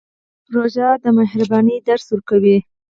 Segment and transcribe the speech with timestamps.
[0.53, 2.57] روژه د مهربانۍ درس ورکوي.